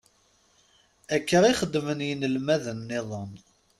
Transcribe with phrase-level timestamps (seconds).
[1.15, 3.31] Akka i xeddmen yinelmaden-nniḍen.